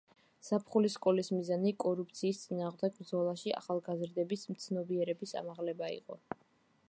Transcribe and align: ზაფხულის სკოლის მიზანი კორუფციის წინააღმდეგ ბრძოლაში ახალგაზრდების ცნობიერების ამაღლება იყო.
ზაფხულის 0.45 0.93
სკოლის 0.99 1.27
მიზანი 1.33 1.73
კორუფციის 1.83 2.39
წინააღმდეგ 2.45 2.97
ბრძოლაში 3.03 3.55
ახალგაზრდების 3.61 4.49
ცნობიერების 4.65 5.37
ამაღლება 5.43 5.91
იყო. 6.01 6.19